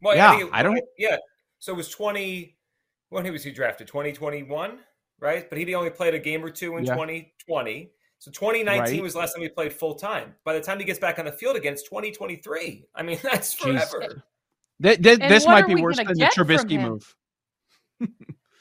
Well, 0.01 0.15
yeah, 0.15 0.31
I, 0.51 0.59
I 0.59 0.63
don't. 0.63 0.81
Yeah, 0.97 1.17
so 1.59 1.73
it 1.73 1.75
was 1.75 1.89
twenty. 1.89 2.57
When 3.09 3.23
he 3.23 3.29
was 3.29 3.43
he 3.43 3.51
drafted? 3.51 3.87
Twenty 3.87 4.11
twenty 4.11 4.41
one, 4.41 4.79
right? 5.19 5.47
But 5.47 5.59
he 5.59 5.75
only 5.75 5.91
played 5.91 6.15
a 6.15 6.19
game 6.19 6.43
or 6.43 6.49
two 6.49 6.77
in 6.77 6.85
twenty 6.85 7.17
yeah. 7.17 7.45
twenty. 7.47 7.91
So 8.21 8.29
2019 8.29 8.97
right. 8.97 9.01
was 9.01 9.13
the 9.13 9.19
last 9.19 9.33
time 9.33 9.41
he 9.41 9.49
played 9.49 9.73
full 9.73 9.95
time. 9.95 10.35
By 10.43 10.53
the 10.53 10.61
time 10.61 10.77
he 10.77 10.85
gets 10.85 10.99
back 10.99 11.17
on 11.17 11.25
the 11.25 11.31
field 11.31 11.55
again, 11.55 11.73
it's 11.73 11.81
2023. 11.81 12.85
I 12.93 13.01
mean, 13.01 13.17
that's 13.23 13.51
forever. 13.51 14.23
Th- 14.79 15.01
th- 15.01 15.17
this 15.17 15.47
might 15.47 15.65
be 15.65 15.73
worse 15.73 15.97
than 15.97 16.05
the 16.05 16.25
Trubisky 16.25 16.79
move. 16.79 17.15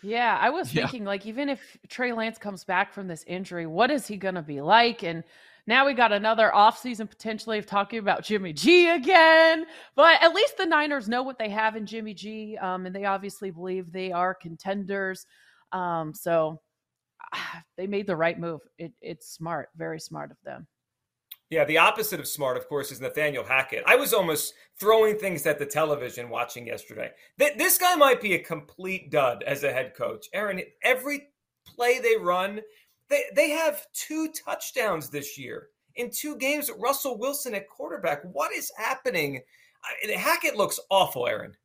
yeah, 0.02 0.38
I 0.40 0.48
was 0.48 0.72
yeah. 0.72 0.84
thinking 0.84 1.04
like 1.04 1.26
even 1.26 1.50
if 1.50 1.60
Trey 1.90 2.14
Lance 2.14 2.38
comes 2.38 2.64
back 2.64 2.94
from 2.94 3.06
this 3.06 3.22
injury, 3.26 3.66
what 3.66 3.90
is 3.90 4.06
he 4.06 4.16
going 4.16 4.34
to 4.34 4.40
be 4.40 4.62
like? 4.62 5.02
And 5.02 5.24
now 5.66 5.84
we 5.84 5.92
got 5.92 6.10
another 6.10 6.50
offseason 6.54 7.06
potentially 7.06 7.58
of 7.58 7.66
talking 7.66 7.98
about 7.98 8.24
Jimmy 8.24 8.54
G 8.54 8.88
again. 8.88 9.66
But 9.94 10.22
at 10.22 10.32
least 10.32 10.56
the 10.56 10.64
Niners 10.64 11.06
know 11.06 11.22
what 11.22 11.38
they 11.38 11.50
have 11.50 11.76
in 11.76 11.84
Jimmy 11.84 12.14
G, 12.14 12.56
um, 12.56 12.86
and 12.86 12.94
they 12.94 13.04
obviously 13.04 13.50
believe 13.50 13.92
they 13.92 14.10
are 14.10 14.32
contenders. 14.32 15.26
Um, 15.70 16.14
so 16.14 16.62
Ah, 17.32 17.62
they 17.76 17.86
made 17.86 18.06
the 18.06 18.16
right 18.16 18.38
move. 18.38 18.60
It, 18.78 18.92
it's 19.00 19.32
smart, 19.32 19.68
very 19.76 20.00
smart 20.00 20.30
of 20.30 20.36
them. 20.44 20.66
Yeah, 21.50 21.64
the 21.64 21.78
opposite 21.78 22.20
of 22.20 22.28
smart, 22.28 22.56
of 22.56 22.68
course, 22.68 22.92
is 22.92 23.00
Nathaniel 23.00 23.42
Hackett. 23.42 23.82
I 23.84 23.96
was 23.96 24.14
almost 24.14 24.54
throwing 24.78 25.16
things 25.18 25.44
at 25.46 25.58
the 25.58 25.66
television 25.66 26.30
watching 26.30 26.66
yesterday. 26.66 27.10
Th- 27.40 27.58
this 27.58 27.76
guy 27.76 27.96
might 27.96 28.20
be 28.20 28.34
a 28.34 28.38
complete 28.38 29.10
dud 29.10 29.42
as 29.42 29.64
a 29.64 29.72
head 29.72 29.94
coach. 29.96 30.28
Aaron, 30.32 30.62
every 30.84 31.30
play 31.66 31.98
they 31.98 32.16
run, 32.16 32.60
they, 33.08 33.24
they 33.34 33.50
have 33.50 33.84
two 33.92 34.28
touchdowns 34.28 35.10
this 35.10 35.36
year 35.36 35.70
in 35.96 36.10
two 36.10 36.36
games. 36.36 36.70
Russell 36.78 37.18
Wilson 37.18 37.54
at 37.54 37.68
quarterback. 37.68 38.22
What 38.32 38.52
is 38.52 38.70
happening? 38.76 39.40
Hackett 40.14 40.56
looks 40.56 40.78
awful, 40.88 41.26
Aaron. 41.26 41.56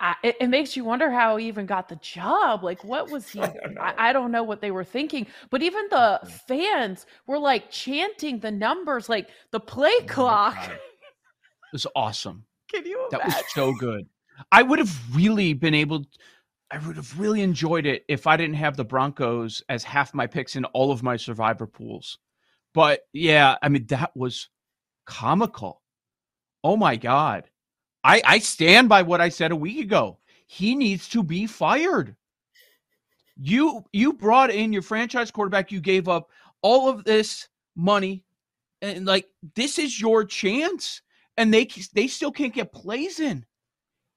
I, 0.00 0.14
it, 0.22 0.36
it, 0.40 0.46
makes 0.48 0.76
you 0.76 0.84
wonder 0.84 1.10
how 1.10 1.36
he 1.36 1.48
even 1.48 1.66
got 1.66 1.88
the 1.88 1.96
job. 1.96 2.62
Like, 2.62 2.84
what 2.84 3.10
was 3.10 3.28
he? 3.32 3.40
I 3.40 3.46
don't, 3.46 3.78
I, 3.78 3.94
I 3.96 4.12
don't, 4.12 4.30
know 4.30 4.42
what 4.42 4.60
they 4.60 4.70
were 4.70 4.84
thinking. 4.84 5.26
But 5.50 5.62
even 5.62 5.86
the 5.90 6.20
mm-hmm. 6.22 6.28
fans 6.46 7.06
were 7.26 7.38
like 7.38 7.70
chanting 7.70 8.38
the 8.38 8.50
numbers, 8.50 9.08
like 9.08 9.28
the 9.50 9.60
play 9.60 9.92
oh 10.00 10.04
clock. 10.06 10.56
It 11.70 11.74
was 11.74 11.86
awesome. 11.94 12.46
Can 12.72 12.86
you? 12.86 12.96
Imagine? 13.12 13.28
That 13.28 13.42
was 13.42 13.52
so 13.52 13.74
good. 13.74 14.06
I 14.50 14.62
would 14.62 14.78
have 14.78 14.98
really 15.14 15.52
been 15.52 15.74
able. 15.74 16.06
I 16.70 16.78
would 16.78 16.96
have 16.96 17.20
really 17.20 17.42
enjoyed 17.42 17.84
it 17.84 18.06
if 18.08 18.26
I 18.26 18.38
didn't 18.38 18.54
have 18.54 18.74
the 18.74 18.86
Broncos 18.86 19.62
as 19.68 19.84
half 19.84 20.14
my 20.14 20.26
picks 20.26 20.56
in 20.56 20.64
all 20.66 20.90
of 20.90 21.02
my 21.02 21.18
survivor 21.18 21.66
pools. 21.66 22.16
But 22.72 23.00
yeah, 23.12 23.56
I 23.60 23.68
mean 23.68 23.84
that 23.88 24.16
was 24.16 24.48
comical. 25.06 25.82
Oh 26.64 26.76
my 26.76 26.96
god. 26.96 27.50
I, 28.08 28.22
I 28.24 28.38
stand 28.38 28.88
by 28.88 29.02
what 29.02 29.20
I 29.20 29.28
said 29.28 29.52
a 29.52 29.56
week 29.56 29.80
ago. 29.80 30.16
He 30.46 30.74
needs 30.74 31.10
to 31.10 31.22
be 31.22 31.46
fired. 31.46 32.16
You 33.36 33.84
you 33.92 34.14
brought 34.14 34.50
in 34.50 34.72
your 34.72 34.80
franchise 34.80 35.30
quarterback. 35.30 35.70
You 35.70 35.80
gave 35.80 36.08
up 36.08 36.30
all 36.62 36.88
of 36.88 37.04
this 37.04 37.48
money, 37.76 38.24
and 38.80 39.04
like 39.04 39.28
this 39.54 39.78
is 39.78 40.00
your 40.00 40.24
chance, 40.24 41.02
and 41.36 41.52
they 41.52 41.68
they 41.92 42.06
still 42.06 42.32
can't 42.32 42.54
get 42.54 42.72
plays 42.72 43.20
in. 43.20 43.44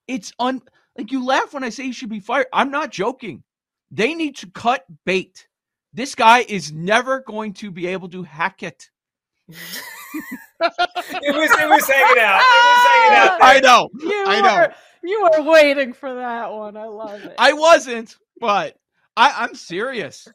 It's 0.08 0.32
un 0.40 0.62
like 0.98 1.12
you 1.12 1.26
laugh 1.26 1.54
when 1.54 1.66
I 1.66 1.70
say 1.70 1.84
he 1.84 1.92
should 1.92 2.10
be 2.10 2.22
fired. 2.22 2.48
I'm 2.54 2.72
not 2.72 2.92
joking. 2.92 3.44
They 3.92 4.14
need 4.14 4.38
to 4.38 4.50
cut 4.52 4.86
bait. 5.06 5.50
This 5.92 6.16
guy 6.16 6.46
is 6.48 6.72
never 6.72 7.20
going 7.20 7.52
to 7.56 7.70
be 7.70 7.88
able 7.88 8.08
to 8.10 8.24
hack 8.24 8.64
it. 8.64 8.90
It 9.52 11.36
was 11.36 11.52
it 11.52 11.70
was 11.70 11.88
hanging 11.88 12.24
out. 12.24 12.42
It 12.42 12.66
was 12.66 12.88
hanging 12.88 13.18
out. 13.18 13.40
There. 13.40 13.48
I 13.48 13.60
know. 13.60 13.90
You 14.00 14.24
I 14.28 14.42
know. 14.42 14.56
Were, 14.56 14.74
you 15.04 15.22
were 15.24 15.52
waiting 15.52 15.94
for 15.94 16.14
that 16.14 16.52
one. 16.52 16.78
I 16.78 16.86
love 16.86 17.24
it. 17.24 17.36
I 17.38 17.54
wasn't, 17.54 18.16
but 18.40 18.76
I, 19.18 19.34
I'm 19.38 19.56
serious. 19.56 20.28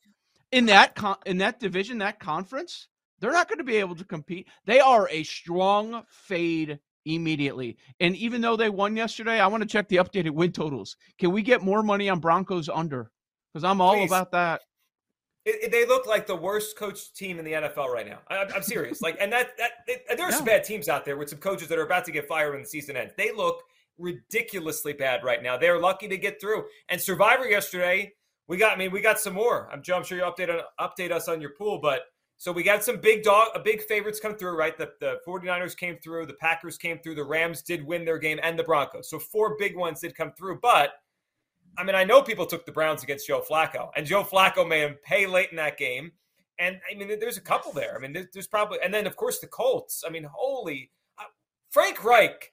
In 0.53 0.67
that 0.67 0.95
con- 0.95 1.19
in 1.27 1.39
that 1.39 1.61
division, 1.61 1.99
that 1.99 2.21
conference, 2.21 2.89
they're 3.21 3.33
not 3.33 3.49
going 3.49 3.59
to 3.59 3.65
be 3.65 3.77
able 3.77 3.97
to 3.97 4.05
compete. 4.05 4.49
They 4.65 4.81
are 4.81 5.09
a 5.11 5.23
strong 5.23 6.03
fade 6.09 6.79
immediately. 7.05 7.77
And 8.01 8.17
even 8.17 8.41
though 8.41 8.57
they 8.57 8.69
won 8.69 8.97
yesterday, 8.97 9.41
I 9.41 9.47
want 9.47 9.63
to 9.63 9.69
check 9.69 9.89
the 9.89 9.97
updated 9.97 10.33
win 10.33 10.53
totals. 10.53 10.97
Can 11.19 11.33
we 11.33 11.43
get 11.43 11.63
more 11.63 11.83
money 11.83 12.09
on 12.09 12.21
Broncos 12.21 12.69
under? 12.69 13.11
Because 13.53 13.65
I'm 13.65 13.81
all 13.81 13.95
Please. 13.95 14.11
about 14.11 14.33
that. 14.33 14.63
It, 15.47 15.63
it, 15.63 15.71
they 15.71 15.87
look 15.87 16.07
like 16.07 16.27
the 16.27 16.35
worst 16.35 16.77
coached 16.77 17.17
team 17.17 17.39
in 17.39 17.45
the 17.45 17.53
NFL 17.53 17.89
right 17.89 18.07
now. 18.07 18.19
I, 18.29 18.45
am 18.53 18.63
serious. 18.63 19.01
like, 19.01 19.17
and 19.21 19.33
that 19.33 19.57
that 19.59 19.71
it, 19.87 20.05
there 20.17 20.27
are 20.27 20.33
some 20.33 20.45
bad 20.45 20.65
teams 20.65 20.89
out 20.89 21.05
there 21.05 21.17
with 21.17 21.31
some 21.31 21.39
coaches 21.39 21.69
that 21.69 21.79
are 21.79 21.87
about 21.87 22.05
to 22.07 22.13
get 22.13 22.27
fired 22.27 22.51
when 22.53 22.63
the 22.63 22.69
season 22.69 22.97
ends. 22.97 23.15
They 23.17 23.33
look 23.33 23.63
ridiculously 23.97 24.93
bad 24.93 25.23
right 25.23 25.41
now. 25.43 25.57
They're 25.57 25.79
lucky 25.79 26.09
to 26.09 26.19
get 26.19 26.41
through. 26.41 26.65
And 26.89 27.01
Survivor 27.01 27.47
yesterday, 27.47 28.13
we 28.49 28.57
got. 28.57 28.73
I 28.75 28.77
mean, 28.77 28.91
we 28.91 29.01
got 29.01 29.21
some 29.21 29.35
more. 29.35 29.69
I'm, 29.73 29.83
I'm 29.95 30.03
sure 30.03 30.19
you 30.19 30.25
update 30.25 30.61
update 30.81 31.13
us 31.13 31.29
on 31.29 31.41
your 31.41 31.51
pool, 31.51 31.79
but. 31.81 32.03
So 32.39 32.53
we 32.53 32.63
got 32.63 32.85
some 32.85 33.01
big 33.01 33.23
dog, 33.23 33.49
a 33.55 33.59
big 33.59 33.81
favorites 33.85 34.21
come 34.21 34.37
through, 34.37 34.59
right? 34.59 34.77
The, 34.77 34.91
the 35.01 35.21
49ers 35.27 35.75
came 35.75 35.97
through, 36.05 36.27
the 36.27 36.35
Packers 36.35 36.77
came 36.77 36.99
through, 36.99 37.15
the 37.15 37.25
Rams 37.25 37.63
did 37.63 37.83
win 37.83 38.05
their 38.05 38.19
game, 38.19 38.39
and 38.43 38.59
the 38.59 38.63
Broncos. 38.63 39.09
So 39.09 39.19
four 39.19 39.57
big 39.59 39.75
ones 39.75 40.01
did 40.01 40.15
come 40.15 40.33
through, 40.37 40.59
but 40.61 40.91
I 41.79 41.85
mean, 41.85 41.95
I 41.95 42.05
know 42.05 42.23
people 42.23 42.47
took 42.47 42.65
the 42.67 42.73
Browns 42.73 43.03
against 43.03 43.27
Joe 43.27 43.43
Flacco, 43.49 43.91
and 43.97 44.07
Joe 44.07 44.25
Flacco 44.25 44.67
made 44.67 44.83
him 44.83 44.97
pay 45.05 45.27
late 45.27 45.51
in 45.51 45.57
that 45.57 45.77
game. 45.79 46.13
And 46.59 46.81
I 46.91 46.97
mean, 46.97 47.19
there's 47.21 47.37
a 47.37 47.43
couple 47.43 47.73
there. 47.73 47.95
I 47.97 48.01
mean, 48.01 48.13
there's, 48.13 48.27
there's 48.33 48.47
probably, 48.47 48.79
and 48.83 48.93
then 48.93 49.07
of 49.07 49.17
course 49.17 49.41
the 49.41 49.47
Colts. 49.47 50.03
I 50.07 50.11
mean, 50.11 50.27
holy, 50.33 50.91
uh, 51.19 51.25
Frank 51.71 52.03
Reich. 52.05 52.53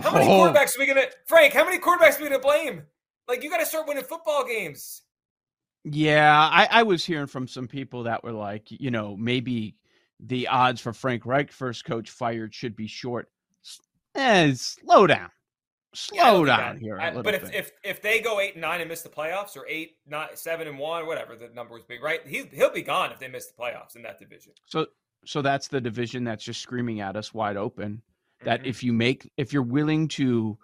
How 0.00 0.12
many 0.12 0.26
Oh. 0.26 0.30
quarterbacks 0.30 0.76
are 0.76 0.80
we 0.80 0.86
gonna, 0.86 1.06
Frank? 1.26 1.52
How 1.52 1.64
many 1.64 1.78
quarterbacks 1.78 2.18
are 2.18 2.22
we 2.22 2.28
gonna 2.28 2.38
blame? 2.38 2.82
Like, 3.28 3.42
you 3.42 3.50
got 3.50 3.58
to 3.58 3.66
start 3.66 3.86
winning 3.86 4.04
football 4.04 4.44
games. 4.46 5.02
Yeah, 5.84 6.32
I, 6.32 6.68
I 6.70 6.82
was 6.84 7.04
hearing 7.04 7.26
from 7.26 7.46
some 7.48 7.66
people 7.68 8.04
that 8.04 8.22
were 8.22 8.32
like, 8.32 8.70
you 8.70 8.90
know, 8.90 9.16
maybe 9.16 9.76
the 10.20 10.48
odds 10.48 10.80
for 10.80 10.92
Frank 10.92 11.26
Reich, 11.26 11.50
first 11.50 11.84
coach 11.84 12.10
fired, 12.10 12.54
should 12.54 12.76
be 12.76 12.86
short. 12.86 13.28
Eh, 14.14 14.52
slow 14.54 15.06
down. 15.06 15.30
Yeah, 16.12 16.30
Slow 16.30 16.36
think 16.46 16.46
down 16.46 16.78
here. 16.78 16.96
a 16.96 17.02
I- 17.02 17.08
little 17.08 17.22
but 17.22 17.34
if, 17.34 17.52
if 17.52 17.72
if 17.84 18.00
they 18.02 18.20
go 18.20 18.40
eight 18.40 18.52
and 18.54 18.62
nine 18.62 18.80
and 18.80 18.88
miss 18.88 19.02
the 19.02 19.08
playoffs, 19.10 19.56
or 19.56 19.66
eight, 19.68 19.96
not 20.06 20.38
seven 20.38 20.66
and 20.66 20.78
one, 20.78 21.06
whatever 21.06 21.36
the 21.36 21.48
number 21.54 21.74
was 21.74 21.84
big, 21.84 22.02
right? 22.02 22.20
He 22.26 22.44
he'll 22.52 22.72
be 22.72 22.82
gone 22.82 23.12
if 23.12 23.18
they 23.18 23.28
miss 23.28 23.46
the 23.48 23.54
playoffs 23.62 23.94
in 23.96 24.02
that 24.02 24.18
division. 24.18 24.52
So 24.66 24.86
so 25.24 25.42
that's 25.42 25.68
the 25.68 25.80
division 25.80 26.24
that's 26.24 26.42
just 26.44 26.60
screaming 26.62 27.00
at 27.00 27.14
us 27.16 27.34
wide 27.34 27.56
open. 27.56 28.02
That 28.44 28.62
Mhm. 28.62 28.66
if 28.66 28.82
you 28.82 28.92
make 28.92 29.30
if 29.36 29.52
you're 29.52 29.62
willing 29.62 30.08
to 30.08 30.58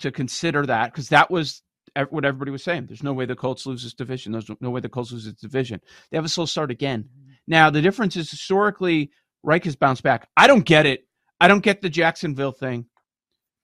to 0.00 0.10
consider 0.12 0.64
that 0.66 0.92
because 0.92 1.08
that 1.08 1.30
was 1.30 1.62
what 2.10 2.24
everybody 2.24 2.52
was 2.52 2.62
saying. 2.62 2.86
There's 2.86 3.02
no 3.02 3.12
way 3.12 3.26
the 3.26 3.34
Colts 3.34 3.66
lose 3.66 3.82
this 3.82 3.94
division. 3.94 4.30
There's 4.30 4.48
no 4.60 4.70
way 4.70 4.80
the 4.80 4.88
Colts 4.88 5.10
lose 5.10 5.24
this 5.24 5.34
division. 5.34 5.80
They 6.10 6.16
have 6.16 6.24
a 6.24 6.28
slow 6.28 6.46
start 6.46 6.70
again. 6.70 7.08
Now 7.48 7.70
the 7.70 7.82
difference 7.82 8.14
is 8.14 8.30
historically 8.30 9.10
Reich 9.42 9.64
has 9.64 9.74
bounced 9.74 10.04
back. 10.04 10.28
I 10.36 10.46
don't 10.46 10.64
get 10.64 10.86
it. 10.86 11.08
I 11.40 11.48
don't 11.48 11.62
get 11.62 11.82
the 11.82 11.90
Jacksonville 11.90 12.52
thing. 12.52 12.86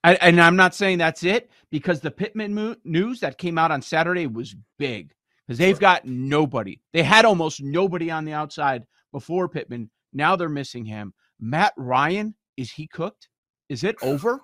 I, 0.05 0.15
and 0.17 0.39
I'm 0.39 0.57
not 0.57 0.75
saying 0.75 0.99
that's 0.99 1.25
it 1.25 1.51
because 1.71 2.01
the 2.01 2.11
Pittman 2.11 2.55
mo- 2.55 2.77
news 2.85 3.21
that 3.21 3.39
came 3.39 3.57
out 3.57 3.71
on 3.71 3.81
Saturday 3.81 4.27
was 4.27 4.55
big 4.79 5.15
because 5.47 5.57
they've 5.57 5.81
got 5.81 6.05
nobody. 6.05 6.79
They 6.93 7.03
had 7.03 7.25
almost 7.25 7.63
nobody 7.63 8.11
on 8.11 8.27
the 8.27 8.35
outside 8.35 8.85
before 9.13 9.49
Pittman. 9.49 9.91
Now 10.13 10.37
they're 10.37 10.51
missing 10.51 10.85
him. 10.85 11.15
Matt 11.41 11.73
Ryan, 11.79 12.35
is 12.59 12.71
he 12.71 12.87
cooked? 12.87 13.29
Is 13.71 13.83
it 13.83 13.97
over? 14.03 14.41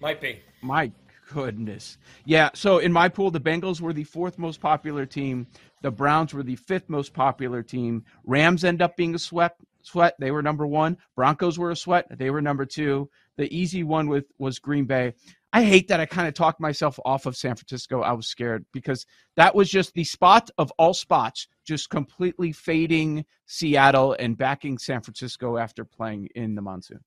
Might 0.00 0.20
be. 0.20 0.40
My 0.60 0.90
goodness. 1.32 1.98
Yeah. 2.24 2.50
So 2.54 2.78
in 2.78 2.92
my 2.92 3.08
pool, 3.08 3.30
the 3.30 3.40
Bengals 3.40 3.80
were 3.80 3.92
the 3.92 4.04
fourth 4.04 4.38
most 4.38 4.60
popular 4.60 5.06
team. 5.06 5.46
The 5.82 5.90
Browns 5.90 6.34
were 6.34 6.42
the 6.42 6.56
fifth 6.56 6.88
most 6.88 7.12
popular 7.12 7.62
team. 7.62 8.04
Rams 8.24 8.64
end 8.64 8.82
up 8.82 8.96
being 8.96 9.14
a 9.14 9.18
sweat. 9.18 9.56
Sweat. 9.82 10.14
They 10.18 10.30
were 10.30 10.42
number 10.42 10.66
one. 10.66 10.96
Broncos 11.16 11.58
were 11.58 11.70
a 11.70 11.76
sweat. 11.76 12.06
They 12.16 12.30
were 12.30 12.42
number 12.42 12.64
two. 12.64 13.10
The 13.36 13.52
easy 13.54 13.82
one 13.82 14.08
with 14.08 14.26
was 14.38 14.58
Green 14.58 14.84
Bay. 14.84 15.14
I 15.54 15.64
hate 15.64 15.88
that 15.88 16.00
I 16.00 16.06
kind 16.06 16.28
of 16.28 16.34
talked 16.34 16.60
myself 16.60 16.98
off 17.04 17.26
of 17.26 17.36
San 17.36 17.56
Francisco. 17.56 18.00
I 18.00 18.12
was 18.12 18.26
scared 18.26 18.64
because 18.72 19.04
that 19.36 19.54
was 19.54 19.68
just 19.68 19.92
the 19.92 20.04
spot 20.04 20.50
of 20.56 20.72
all 20.78 20.94
spots, 20.94 21.46
just 21.66 21.90
completely 21.90 22.52
fading 22.52 23.26
Seattle 23.44 24.16
and 24.18 24.38
backing 24.38 24.78
San 24.78 25.02
Francisco 25.02 25.58
after 25.58 25.84
playing 25.84 26.28
in 26.34 26.54
the 26.54 26.62
monsoon. 26.62 27.00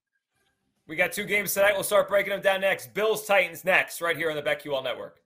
We 0.87 0.95
got 0.95 1.11
two 1.11 1.23
games 1.23 1.53
tonight. 1.53 1.73
We'll 1.73 1.83
start 1.83 2.07
breaking 2.07 2.31
them 2.31 2.41
down 2.41 2.61
next. 2.61 2.93
Bills 2.93 3.25
Titans 3.25 3.65
next, 3.65 4.01
right 4.01 4.15
here 4.15 4.29
on 4.29 4.35
the 4.35 4.43
BetQL 4.43 4.83
Network. 4.83 5.19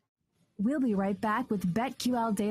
We'll 0.57 0.79
be 0.79 0.95
right 0.95 1.19
back 1.19 1.49
with 1.49 1.73
BetQL 1.73 2.33
Daily. 2.35 2.47